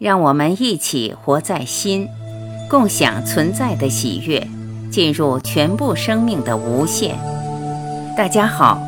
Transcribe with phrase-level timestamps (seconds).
[0.00, 2.08] 让我们一起活在心，
[2.70, 4.48] 共享存在的喜悦，
[4.90, 7.18] 进入全部生命的无限。
[8.16, 8.80] 大家好，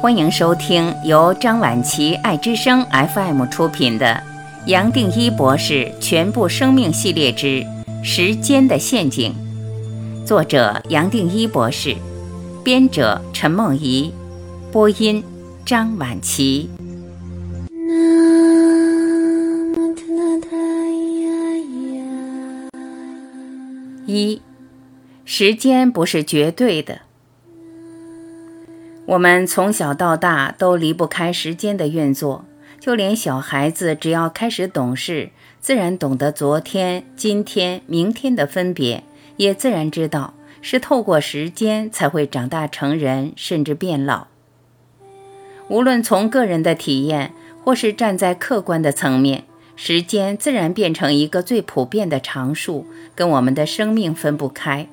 [0.00, 4.22] 欢迎收听由张晚琪爱之声 FM 出品的
[4.68, 7.66] 《杨定一博士全部生命系列之
[8.04, 9.34] 时间的陷阱》，
[10.24, 11.96] 作者杨定一博士，
[12.62, 14.12] 编者陈梦怡，
[14.70, 15.20] 播音
[15.66, 16.70] 张晚琪。
[24.06, 24.42] 一，
[25.24, 27.00] 时间不是绝对的。
[29.06, 32.44] 我们从小到大都离不开时间的运作，
[32.78, 39.04] 就连小孩子只要开始懂事，自然懂得昨天、今天、明天的分别，
[39.36, 44.26] 也自然知道是透过时间才会长大成人，甚至变老。
[45.68, 49.44] 无论从个人的体验，或是站在客观的层面。
[49.76, 54.86] 时间自然变成一个最普遍的常数，跟我们的生命分不开。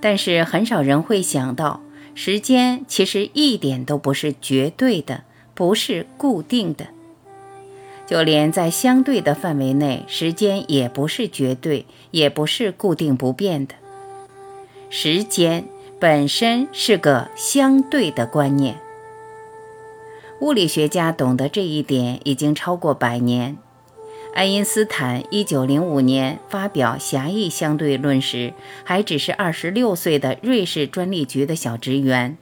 [0.00, 1.80] 但是很少人会想到，
[2.14, 6.86] 时间其实一点都不是绝对的，不是固定的。
[8.06, 13.74] 就连在相对的范围内，时间也不是绝对，也不是固定不变的。
[14.90, 15.64] 时间
[15.98, 18.78] 本身是个相对的观念。
[20.40, 23.56] 物理学家懂得这一点已经超过百年。
[24.34, 32.36] 爱因斯坦1905年发表狭义相对论时，还只是26岁的瑞士专利局的小职员。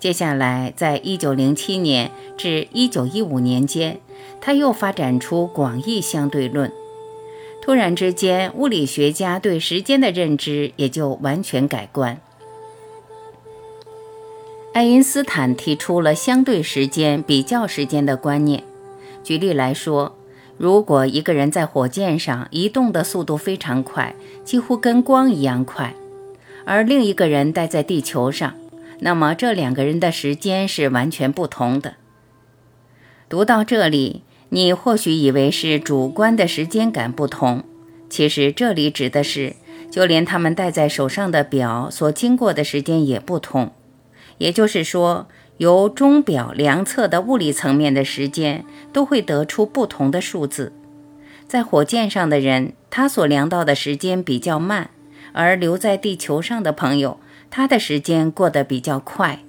[0.00, 4.00] 接下来，在1907年至1915年间，
[4.40, 6.72] 他又发展出广义相对论。
[7.62, 12.20] 突然之间，物理学家对时间的认知也就完全改观。
[14.74, 18.64] 爱因斯坦提出了相对时间比较时间的观念。
[19.22, 20.16] 举例来说，
[20.62, 25.96] 如果一个人在火箭上移动的速度非常快，几乎跟光一样快，
[26.64, 28.54] 而另一个人待在地球上，
[29.00, 31.94] 那么这两个人的时间是完全不同的。
[33.28, 37.64] 读到这里，你或许以为是主观的时间感不同，
[38.08, 39.56] 其实这里指的是，
[39.90, 43.72] 就连他们戴在手上的表所经过的时间也不同，
[44.38, 45.26] 也就是说。
[45.58, 50.72] 由钟表量测的物理层面的时间都会得出不同的数字。
[51.46, 54.86] 在火箭上的人，他所量到的时间比较慢；
[55.32, 57.18] 而留在地球上的朋友，
[57.50, 59.40] 他的时间过得比较快。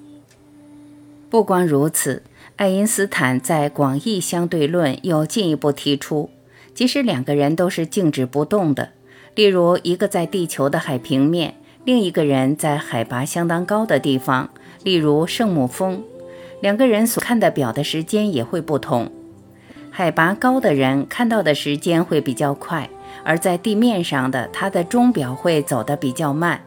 [1.30, 2.24] 不光如此，
[2.58, 6.30] 爱因斯坦在广义相对论又进一步提出，
[6.76, 8.90] 即使两个人都是静止不动的，
[9.34, 14.50] 例如一个在地球的海平面，另一个人在海拔相当高的地方。
[14.84, 16.04] 例如圣母峰，
[16.62, 19.12] 两个人所看的表的时间也会不同。
[19.90, 22.90] 海拔高的人看到的时间会比较快，
[23.24, 26.62] 而在地面上的他的钟表会走得比较慢。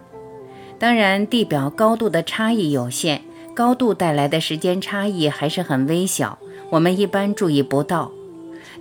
[0.78, 3.22] 当然，地表高度的差异有限，
[3.54, 6.38] 高度带来的时间差异还是很微小，
[6.70, 8.12] 我们一般注意不到。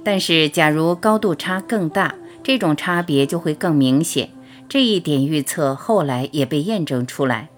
[0.04, 2.14] 但是，假如高度差更大，
[2.44, 4.30] 这种差别就会更明显。
[4.70, 7.50] 这一点预测后来也被验证出来。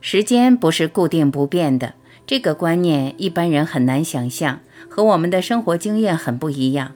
[0.00, 1.94] 时间不是固定不变的，
[2.26, 6.92] 这个观念一般人很难想象，和我们的生活经验很不一样。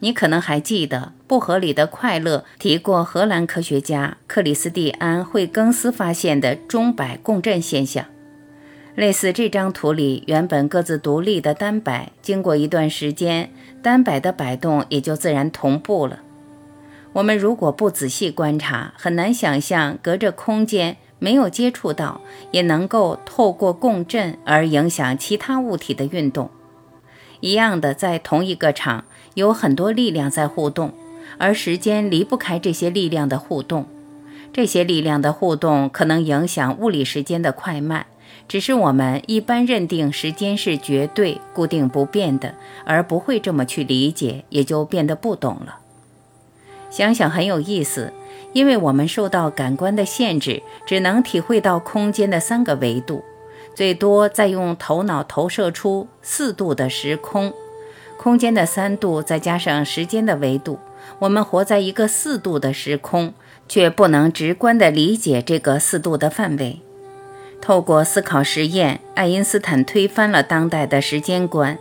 [0.00, 8.04] 你可能还记得《不合理的快乐》提过荷兰科学家克里斯蒂安·惠更斯发现的钟摆共振现象。
[8.94, 13.50] 类似这张图里原本各自独立的单摆，经过一段时间，
[13.82, 16.20] 单摆的摆动也就自然同步了。
[17.14, 20.96] 我们如果不仔细观察，很难想象隔着空间。
[21.18, 26.50] 没有接触到，也能够透过共振而影响其他物体的运动。
[27.40, 29.04] 一样的，在同一个场，
[29.34, 30.92] 有很多力量在互动，
[31.38, 33.86] 而时间离不开这些力量的互动。
[34.52, 38.06] 这些力量的互动可能影响物理时间的快慢，
[38.48, 42.54] 只是我们一般认定时间是绝对固定不变的，
[42.84, 45.80] 而不会这么去理解，也就变得不懂了。
[46.90, 48.12] 想想很有意思。
[48.56, 53.22] 因为我们受到感官的限制，只能体会到空间的三个维度，
[53.74, 57.52] 最多再用头脑投射出四度的时空。
[58.16, 60.78] 空间的三度再加上时间的维度，
[61.18, 63.34] 我们活在一个四度的时空，
[63.68, 66.80] 却不能直观地理解这个四度的范围。
[67.60, 71.78] 透过思考实验，爱因斯坦推翻了当代的时间观，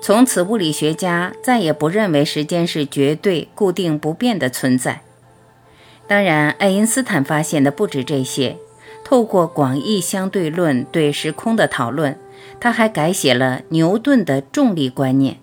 [0.00, 5.02] 从此物理学家再也不认为时间是绝对固定不变的存在。
[6.12, 8.58] 当然，爱因斯坦发现的不止这些。
[9.02, 12.18] 透过广义相对论对时空的讨论，
[12.60, 15.38] 他还改写了牛顿的重力观念。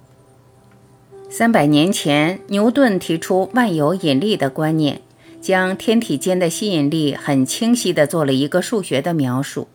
[1.27, 5.01] 三百年前，牛顿提出万有引力的观念，
[5.41, 9.67] 将天体间的吸引力很清晰地做了一个数学的描述。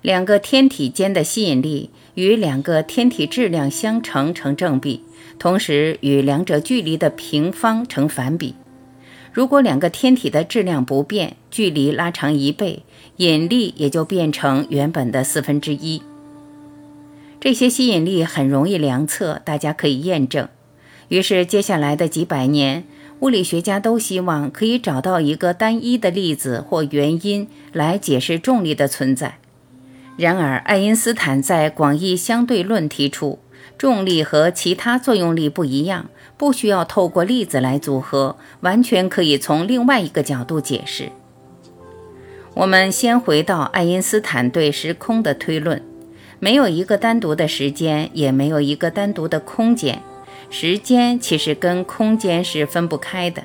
[0.00, 5.04] 两个天体间的吸引力与两个天体质量相乘成正比，
[5.38, 8.54] 同时与两者距离的平方成反比。
[9.34, 12.84] 如果两个天体的质量不变，距离拉长一倍，
[13.16, 16.00] 引力也就变成原本的四分之一。
[17.40, 20.48] 这些吸引力很容易量测，大家可以验证。
[21.08, 22.84] 于是，接下来的几百年，
[23.18, 29.38] 物理学家都希望可以找到一个单一的例子或原因来解释重力的存在。
[30.16, 33.40] 然而，爱因斯坦在广义相对论提出，
[33.76, 41.10] 重力和其他作用力不一样，不需要透过例子来组合，完全可以从另外一个角度解释。
[42.54, 45.82] 我们先回到爱因斯坦对时空的推论：
[46.38, 50.02] 没有一个单独的时间，也没有一个单独的空间。
[50.50, 53.44] 时间其实跟空间是分不开的。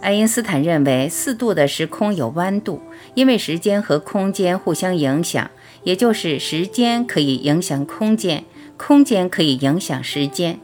[0.00, 2.82] 爱因斯坦认为，四度的时空有弯度，
[3.14, 5.50] 因为时间和空间互相影响。
[5.84, 8.44] 也就是时间可以影响空间，
[8.78, 10.58] 空间可以影响时间。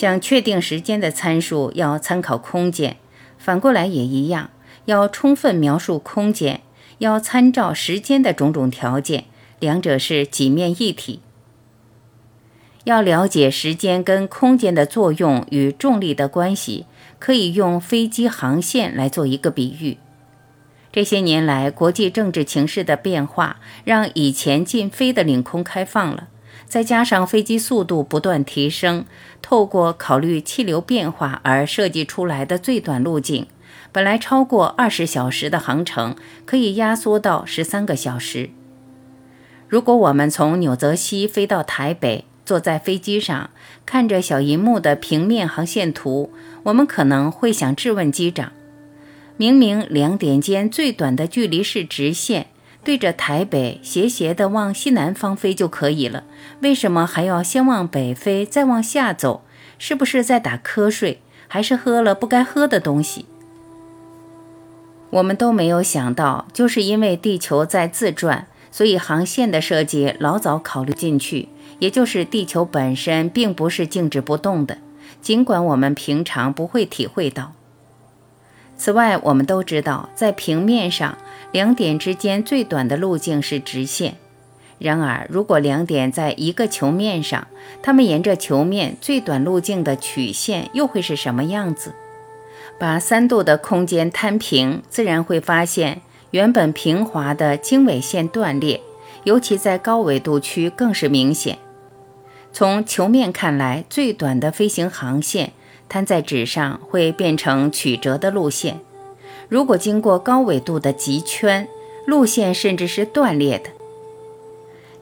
[0.00, 2.92] 想确定时间的参数，要参考空间；
[3.36, 4.48] 反过来也一样，
[4.86, 6.62] 要充分描述空间，
[7.00, 9.24] 要参照时间的种种条件。
[9.58, 11.20] 两者是几面一体。
[12.84, 16.86] 要了解时间跟空间的作用与重力的关系，
[17.18, 19.98] 可以用飞机航线来做一个比喻。
[20.90, 26.28] 这些年来，国际政治情势的变化，让以前禁飞的领空开放了。
[26.70, 29.04] 再加上飞机速度不断提升，
[29.42, 33.48] 透过考虑气流变化而设计出来的最短路径，
[33.90, 36.14] 本来超过二十小时的航程，
[36.46, 38.50] 可以压缩到十三个小时。
[39.68, 43.50] 如果我们从纽泽西飞到台北，坐在飞机上
[43.84, 46.32] 看着小银幕的平面航线图，
[46.62, 48.52] 我们可能会想质问机长。
[49.36, 52.46] 明明两点间最短的距离是直线，
[52.82, 56.24] 对着台北斜斜的往西南方飞就可以了，
[56.60, 59.42] 为什么还要先往北飞，再往下走？
[59.78, 63.26] 是不是在打瞌睡，还是喝了不该喝的东西？
[65.10, 71.48] 我们都没有想到，就是因为地球在自转，所以航线的设计老早考虑进去，
[71.80, 74.78] 也就是地球本身并不是静止不动的，
[75.20, 77.52] 尽管我们平常不会体会到。
[78.76, 81.18] 此外，我们都知道，在平面上，
[81.52, 84.16] 两点之间最短的路径是直线。
[84.78, 87.46] 然而，如果两点在一个球面上，
[87.82, 91.92] 它们沿着球面最短路径的曲线又会是什么样子？
[92.78, 96.00] 把三度的空间摊平，自然会发现
[96.30, 98.80] 原本平滑的经纬线断裂，
[99.24, 101.58] 尤其在高纬度区更是明显。
[102.52, 105.52] 从球面看来，最短的飞行航线。
[105.90, 108.78] 摊在纸上会变成曲折的路线，
[109.50, 111.68] 如果经过高纬度的极圈，
[112.06, 113.68] 路线甚至是断裂的。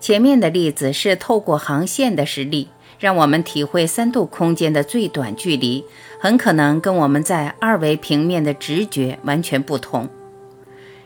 [0.01, 2.69] 前面的例子是透过航线的实例，
[2.99, 5.85] 让我们体会三度空间的最短距离，
[6.19, 10.09] 很可能跟我们在二维平面的直觉完全不同。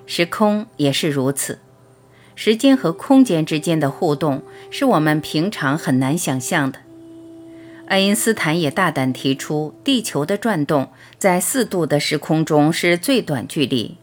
[0.07, 1.59] 时空也是如此，
[2.37, 6.79] 时间和空间之间的互动是我们平常很难想象的。
[7.93, 13.99] 爱因斯坦也大胆提出，地球的转动在四度的时空中是最短距离，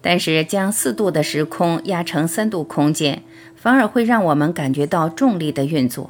[0.00, 3.22] 但是将四度的时空压成三度空间，
[3.54, 6.08] 反而会让我们感觉到重力的运作。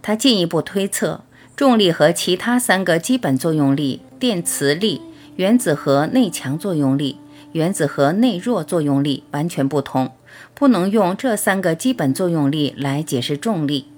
[0.00, 1.20] 他进一步推测，
[1.54, 5.02] 重力和其他三个基本作用力——电磁力、
[5.36, 7.18] 原子核内强作用力、
[7.52, 10.12] 原子核内弱作用力——完全不同，
[10.54, 13.88] 不能用这三个基本作用力来解释重力。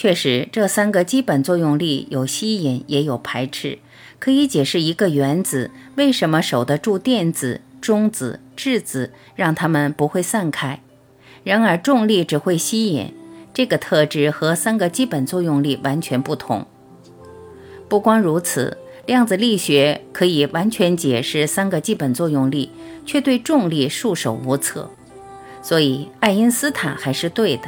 [0.00, 3.80] 确实，这三个基本作用力有吸引，也有排斥，
[4.20, 10.80] 可以解释一个原子为什么守得住电子、中子、质子，让它们不会散开。
[11.42, 13.12] 然而，重力只会吸引，
[13.52, 16.64] 这个特质和三个基本作用力完全不同。
[17.88, 22.70] 不光如此，量子力学可以完全解释三个基本作用力，
[23.04, 24.88] 却对重力束手无策。
[25.60, 27.62] 所以，爱因斯坦还是对的。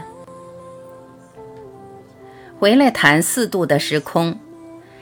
[2.61, 4.39] 回来谈四度的时空，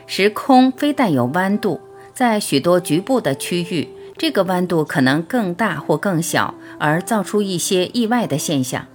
[0.06, 1.80] 时空非但有弯度，
[2.14, 8.86] 在许多局部的区域，这个弯度可能更大或更小，而造出一些意外的现象。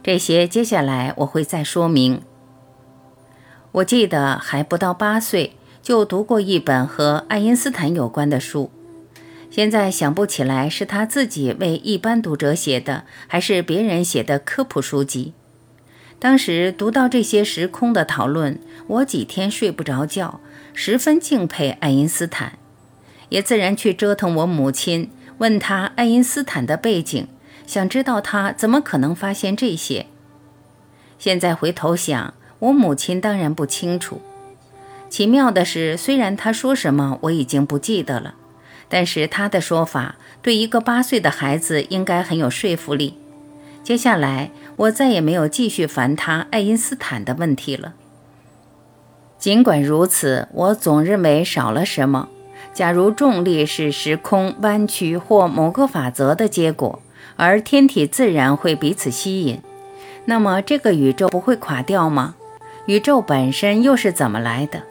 [0.00, 2.22] 这些接下来我会再说明。
[3.72, 8.70] 我记得还不到八岁就读过一本和爱因斯坦有关的书，
[9.50, 15.34] 现在想不起来是他自己为一般读者写的，还是别人写的科普书籍。
[16.18, 20.40] 当时读到这些时空的讨论，我几天睡不着觉，
[20.72, 22.58] 十分敬佩爱因斯坦，
[23.28, 27.28] 也自然去折腾我母亲，问他爱因斯坦的背景，
[27.66, 30.06] 想知道他怎么可能发现这些。
[31.18, 34.22] 现在回头想，我母亲当然不清楚。
[35.10, 38.34] 奇妙的是，虽然他说什么我已经不记得了，
[38.88, 43.18] 但是他的说法对一个八岁的孩子应该很有说服力。
[43.86, 47.94] 接下来，我再也没有继续烦他爱因斯坦的问题了。
[49.38, 52.28] 尽管如此，我总认为少了什么。
[52.74, 57.00] 假如重力是时空弯曲或某个法则的结果，
[57.36, 59.60] 而天体自然会彼此吸引，
[60.24, 62.34] 那么这个宇宙不会垮掉吗？
[62.86, 64.82] 宇宙本身又是怎么来的？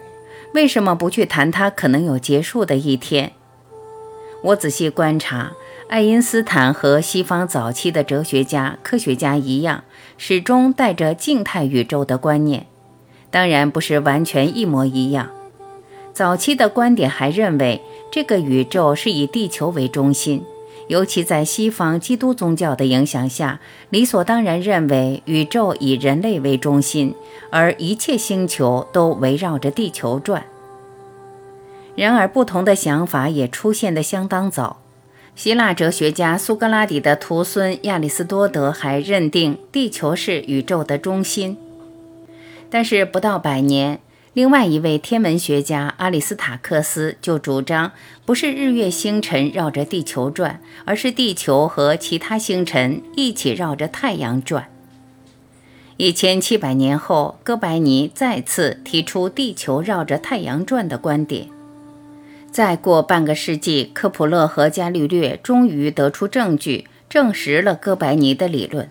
[0.53, 3.33] 为什么不去谈它可能有结束的一天？
[4.41, 5.51] 我仔细观察。
[5.87, 9.83] 爱因斯坦和西方早期的哲学家、科学家一样，
[10.17, 12.65] 始终带着静态宇宙的观念，
[13.29, 15.29] 当然不是完全一模一样。
[16.11, 20.43] 早期的观点还认为这个宇宙是以地球为中心，
[20.87, 23.59] 尤其在西方基督宗教的影响下，
[23.91, 27.13] 理所当然认为宇宙以人类为中心，
[27.51, 30.45] 而一切星球都围绕着地球转。
[31.95, 34.81] 然而，不同的想法也出现得相当早。
[35.35, 41.57] 希腊哲学家苏格拉底的徒孙亚里士多德还认定地球是宇宙的中心，
[42.69, 43.99] 但是不到百年，
[44.31, 47.91] 另外一位天文学家阿里斯塔克斯就主张，
[48.25, 54.69] 不是日月星辰绕着地球转，而是地球和其他星辰一起绕着太阳转。
[55.97, 61.49] 一千七百年后，哥白尼再次提出地球绕着太阳转的观点。
[62.55, 68.89] 再过半个世纪，科普勒和伽利略终于得出证据，证实了哥白尼的理论。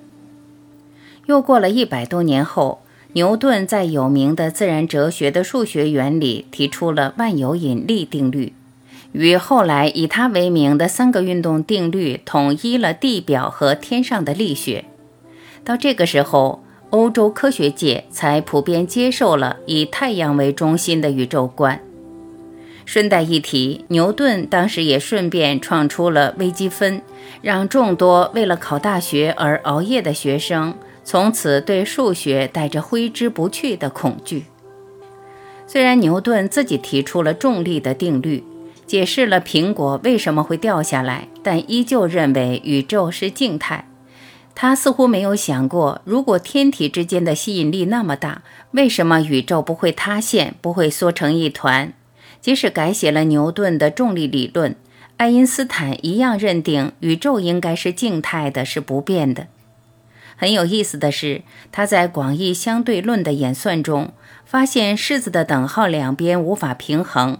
[1.24, 2.82] 又过了一百多年后，
[3.14, 8.52] 牛顿在有名的自然哲学的数学原理提出了万有引力定律，
[9.12, 14.84] 与后来以他为名的三个运动定律统一了地表和天上的力学。
[15.64, 21.80] 到这个时候，欧洲科学界才普遍接受了以太阳为中心的宇宙观。
[22.86, 27.02] 顺带一提，牛顿当时也顺便创出了微积分，
[27.40, 34.44] 让众多为了考大学而熬夜的学生从此对数学带着挥之不去的恐惧。
[35.66, 38.44] 虽然牛顿自己提出了重力的定律，
[38.86, 43.88] 解释了苹果为什么会掉下来，但依旧认为宇宙是静态。
[44.54, 51.92] 他似乎没有想过，如果天体之间的吸引力那么大，为什么宇宙不会塌陷，不会缩成一团？
[52.44, 54.76] 即使改写了牛顿的重力理论，
[55.16, 59.46] 爱因斯坦一样认定宇宙应该是静态的，是不变的。
[60.36, 61.40] 很有意思的是，
[61.72, 64.12] 他在广义相对论的演算中
[64.44, 67.38] 发现式子的等号两边无法平衡，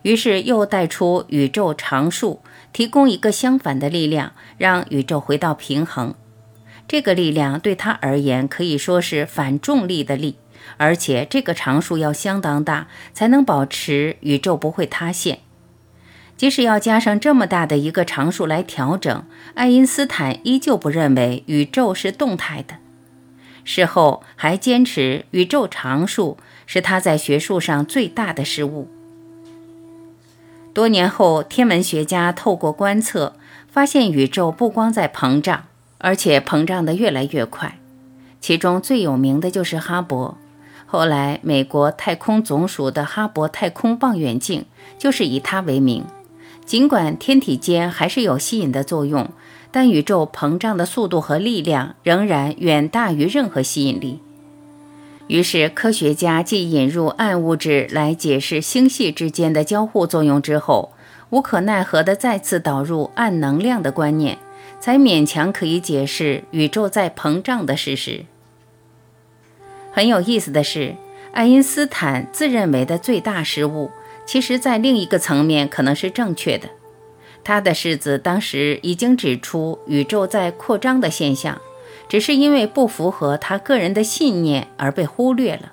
[0.00, 2.40] 于是又带出宇宙常数，
[2.72, 6.14] 提供一个相反的力量，让宇宙回到平衡。
[6.88, 10.36] 这个力量对他而言可以说是反重力的力。
[10.76, 15.40] 而且这个常数要相当大，才能保持宇宙不会塌陷。
[16.36, 22.76] 即使要加上这么大的一个常数来调整，爱因斯坦依旧不认为宇宙是动态的。
[23.64, 28.88] 事后还坚持宇宙常数是他在学术上最大的失误。
[30.74, 33.34] 多年后，天文学家透过观测
[33.66, 35.64] 发现，宇宙不光在膨胀，
[35.96, 37.78] 而且膨胀得越来越快。
[38.42, 40.34] 其中最有名的就是哈勃。
[40.86, 44.64] 后来，美国太空总署的哈勃太空望远镜
[44.96, 46.04] 就是以它为名。
[46.64, 49.28] 尽管天体间还是有吸引的作用，
[49.70, 54.20] 但宇宙膨胀的速度和力量仍然远大于任何吸引力。
[55.26, 60.92] 于是，科学家既引入暗物质来解释星系之间的交互作用之后，
[61.30, 64.38] 无可奈何地再次导入暗能量的观念，
[64.78, 68.24] 才勉强可以解释宇宙在膨胀的事实。
[69.96, 70.94] 很有意思的是，
[71.32, 73.90] 爱因斯坦自认为的最大失误，
[74.26, 76.68] 其实在另一个层面可能是正确的。
[77.42, 81.62] 他的式子当时已经指出宇宙在扩张的现象，
[82.10, 85.72] 只是因为不符合他个人的信念而被忽略了。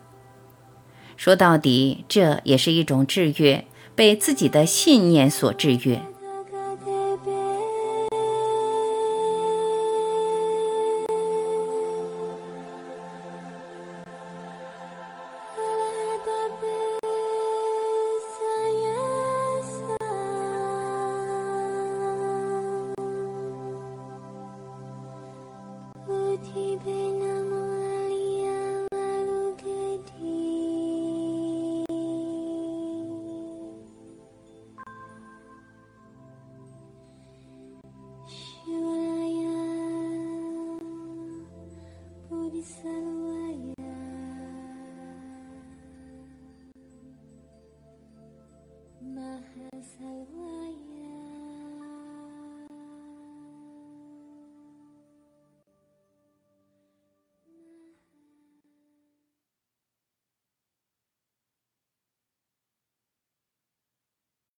[1.17, 6.01] 说到底，这也是一种制约，被自己的信念所制约。